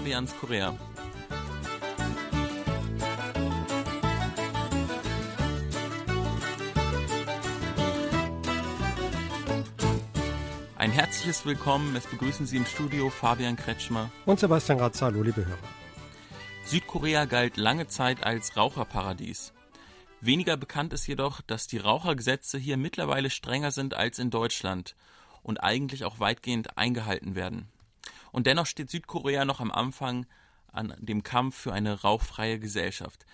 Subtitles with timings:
[0.00, 0.74] Fabians Korea.
[10.78, 11.94] Ein herzliches Willkommen.
[11.94, 15.02] Es begrüßen Sie im Studio Fabian Kretschmer und Sebastian Ratz.
[15.02, 15.58] Hallo, liebe Hörer.
[16.64, 19.52] Südkorea galt lange Zeit als Raucherparadies.
[20.22, 24.96] Weniger bekannt ist jedoch, dass die Rauchergesetze hier mittlerweile strenger sind als in Deutschland
[25.42, 27.68] und eigentlich auch weitgehend eingehalten werden.
[28.32, 30.26] Und dennoch steht Südkorea noch am Anfang
[30.72, 33.26] an dem Kampf für eine rauchfreie Gesellschaft.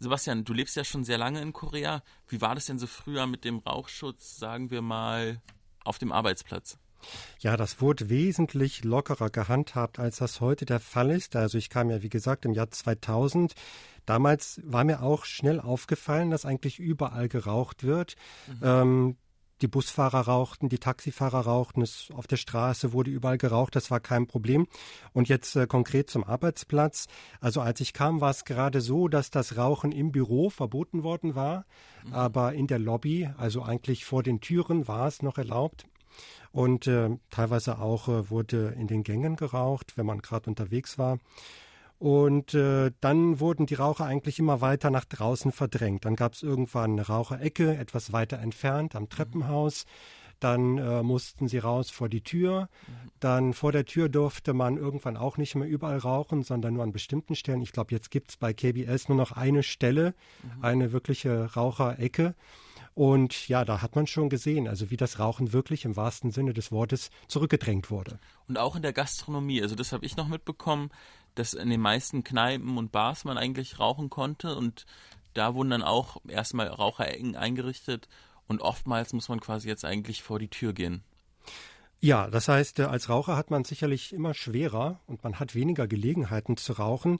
[0.00, 2.02] Sebastian, du lebst ja schon sehr lange in Korea.
[2.28, 5.40] Wie war das denn so früher mit dem Rauchschutz, sagen wir mal,
[5.84, 6.78] auf dem Arbeitsplatz?
[7.40, 11.36] Ja, das wurde wesentlich lockerer gehandhabt, als das heute der Fall ist.
[11.36, 13.54] Also ich kam ja, wie gesagt, im Jahr 2000.
[14.06, 18.16] Damals war mir auch schnell aufgefallen, dass eigentlich überall geraucht wird.
[18.46, 18.60] Mhm.
[18.62, 19.16] Ähm,
[19.60, 24.00] die Busfahrer rauchten, die Taxifahrer rauchten, es auf der Straße wurde überall geraucht, das war
[24.00, 24.66] kein Problem.
[25.12, 27.06] Und jetzt äh, konkret zum Arbeitsplatz.
[27.40, 31.34] Also als ich kam, war es gerade so, dass das Rauchen im Büro verboten worden
[31.34, 31.66] war,
[32.04, 32.12] mhm.
[32.12, 35.86] aber in der Lobby, also eigentlich vor den Türen, war es noch erlaubt.
[36.50, 41.18] Und äh, teilweise auch äh, wurde in den Gängen geraucht, wenn man gerade unterwegs war.
[41.98, 46.04] Und äh, dann wurden die Raucher eigentlich immer weiter nach draußen verdrängt.
[46.04, 49.84] Dann gab es irgendwann eine Raucherecke, etwas weiter entfernt am Treppenhaus.
[50.38, 52.68] Dann äh, mussten sie raus vor die Tür.
[53.18, 56.92] Dann vor der Tür durfte man irgendwann auch nicht mehr überall rauchen, sondern nur an
[56.92, 57.62] bestimmten Stellen.
[57.62, 60.64] Ich glaube, jetzt gibt es bei KBS nur noch eine Stelle, mhm.
[60.64, 62.36] eine wirkliche Raucherecke.
[62.94, 66.52] Und ja, da hat man schon gesehen, also wie das Rauchen wirklich im wahrsten Sinne
[66.52, 68.18] des Wortes zurückgedrängt wurde.
[68.48, 70.90] Und auch in der Gastronomie, also das habe ich noch mitbekommen,
[71.38, 74.86] dass in den meisten Kneipen und Bars man eigentlich rauchen konnte und
[75.34, 78.08] da wurden dann auch erstmal Raucherecken eingerichtet
[78.46, 81.02] und oftmals muss man quasi jetzt eigentlich vor die Tür gehen.
[82.00, 85.86] Ja, das heißt, äh, als Raucher hat man sicherlich immer schwerer und man hat weniger
[85.86, 87.18] Gelegenheiten zu rauchen.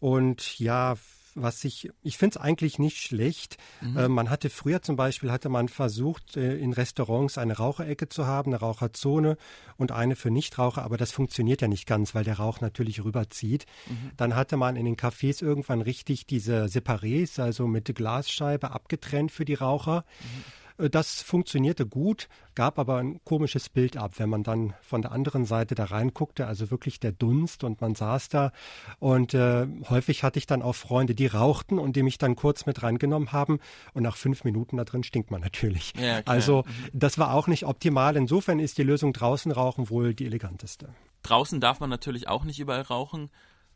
[0.00, 0.96] Und ja,
[1.34, 3.56] was ich, ich finde es eigentlich nicht schlecht.
[3.80, 3.96] Mhm.
[3.96, 8.26] Äh, man hatte früher zum Beispiel, hatte man versucht, äh, in Restaurants eine Raucherecke zu
[8.26, 9.36] haben, eine Raucherzone
[9.76, 13.66] und eine für Nichtraucher, aber das funktioniert ja nicht ganz, weil der Rauch natürlich rüberzieht.
[13.88, 14.12] Mhm.
[14.16, 19.44] Dann hatte man in den Cafés irgendwann richtig diese Separés, also mit Glasscheibe abgetrennt für
[19.44, 20.04] die Raucher.
[20.20, 20.63] Mhm.
[20.78, 25.12] Äh, das funktionierte gut, gab aber ein komisches Bild ab, wenn man dann von der
[25.12, 28.52] anderen Seite da reinguckte, also wirklich der Dunst und man saß da
[28.98, 32.66] und äh, häufig hatte ich dann auch Freunde, die rauchten und die mich dann kurz
[32.66, 33.58] mit reingenommen haben
[33.92, 35.92] und nach fünf Minuten da drin stinkt man natürlich.
[35.98, 36.90] Ja, also mhm.
[36.92, 38.16] das war auch nicht optimal.
[38.16, 40.88] Insofern ist die Lösung draußen rauchen wohl die eleganteste.
[41.22, 43.30] Draußen darf man natürlich auch nicht überall rauchen.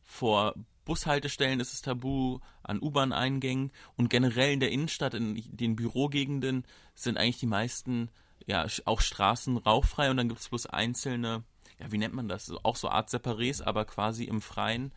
[0.05, 0.55] Vor
[0.88, 7.19] Bushaltestellen ist es tabu, an U-Bahn-Eingängen und generell in der Innenstadt, in den Bürogegenden sind
[7.19, 8.09] eigentlich die meisten,
[8.47, 11.44] ja, auch Straßen rauchfrei und dann gibt es bloß einzelne,
[11.78, 12.50] ja, wie nennt man das?
[12.62, 14.93] Auch so Art Separés, aber quasi im Freien,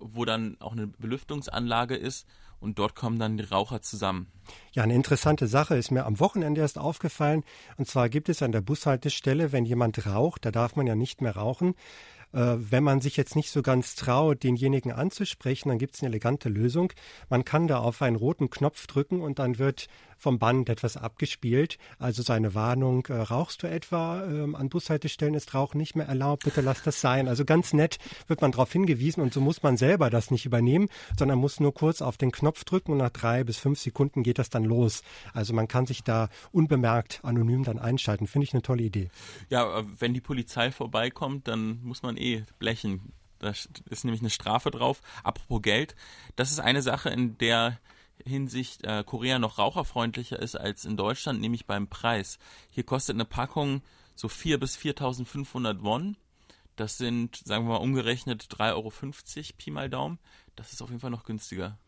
[0.00, 2.26] wo dann auch eine Belüftungsanlage ist
[2.58, 4.26] und dort kommen dann die Raucher zusammen.
[4.72, 7.44] Ja, eine interessante Sache ist mir am Wochenende erst aufgefallen.
[7.76, 11.20] Und zwar gibt es an der Bushaltestelle, wenn jemand raucht, da darf man ja nicht
[11.20, 11.74] mehr rauchen,
[12.32, 16.10] äh, wenn man sich jetzt nicht so ganz traut, denjenigen anzusprechen, dann gibt es eine
[16.10, 16.92] elegante Lösung.
[17.28, 19.88] Man kann da auf einen roten Knopf drücken und dann wird
[20.22, 21.78] vom Band etwas abgespielt.
[21.98, 24.24] Also seine Warnung, äh, rauchst du etwa?
[24.24, 27.26] Ähm, an Bushaltestellen ist Rauchen nicht mehr erlaubt, bitte lass das sein.
[27.26, 30.88] Also ganz nett wird man darauf hingewiesen und so muss man selber das nicht übernehmen,
[31.18, 34.38] sondern muss nur kurz auf den Knopf drücken und nach drei bis fünf Sekunden geht
[34.38, 35.02] das dann los.
[35.34, 38.28] Also man kann sich da unbemerkt anonym dann einschalten.
[38.28, 39.10] Finde ich eine tolle Idee.
[39.50, 43.12] Ja, äh, wenn die Polizei vorbeikommt, dann muss man eh blechen.
[43.40, 45.00] Da ist nämlich eine Strafe drauf.
[45.24, 45.96] Apropos Geld,
[46.36, 47.80] das ist eine Sache, in der
[48.24, 52.38] Hinsicht äh, Korea noch raucherfreundlicher ist als in Deutschland, nämlich beim Preis.
[52.70, 53.82] Hier kostet eine Packung
[54.14, 56.16] so 4 bis 4.500 Won.
[56.76, 58.92] Das sind, sagen wir mal, umgerechnet 3,50 Euro
[59.58, 60.18] Pi mal Daumen.
[60.56, 61.78] Das ist auf jeden Fall noch günstiger.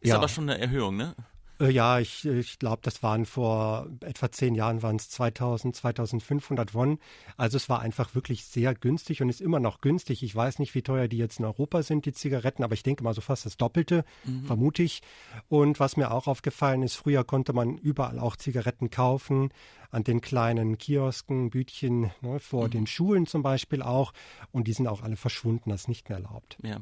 [0.00, 0.16] Ist ja.
[0.16, 1.14] aber schon eine Erhöhung, ne?
[1.60, 6.74] Äh, ja, ich, ich glaube, das waren vor etwa zehn Jahren waren es 2000, 2500
[6.74, 6.98] Won.
[7.36, 10.22] Also es war einfach wirklich sehr günstig und ist immer noch günstig.
[10.22, 13.04] Ich weiß nicht, wie teuer die jetzt in Europa sind, die Zigaretten, aber ich denke
[13.04, 14.44] mal so fast das Doppelte, mhm.
[14.44, 15.02] vermute ich.
[15.48, 19.50] Und was mir auch aufgefallen ist, früher konnte man überall auch Zigaretten kaufen,
[19.90, 22.70] an den kleinen Kiosken, Bütchen, ne, vor mhm.
[22.70, 24.12] den Schulen zum Beispiel auch.
[24.50, 26.56] Und die sind auch alle verschwunden, das ist nicht mehr erlaubt.
[26.62, 26.80] Ja.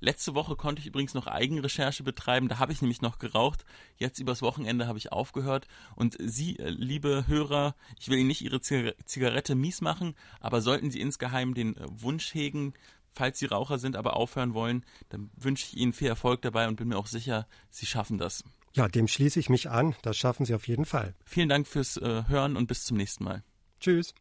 [0.00, 3.66] Letzte Woche konnte ich übrigens noch Eigenrecherche betreiben, da habe ich nämlich noch geraucht.
[3.96, 5.66] Jetzt übers Wochenende habe ich aufgehört.
[5.94, 10.90] Und Sie, äh, liebe Hörer, ich will Ihnen nicht Ihre Zigarette mies machen, aber sollten
[10.90, 12.72] Sie insgeheim den äh, Wunsch hegen,
[13.12, 16.76] falls Sie Raucher sind, aber aufhören wollen, dann wünsche ich Ihnen viel Erfolg dabei und
[16.76, 18.42] bin mir auch sicher, Sie schaffen das.
[18.72, 19.94] Ja, dem schließe ich mich an.
[20.02, 21.14] Das schaffen Sie auf jeden Fall.
[21.24, 23.42] Vielen Dank fürs äh, Hören und bis zum nächsten Mal.
[23.80, 24.14] Tschüss.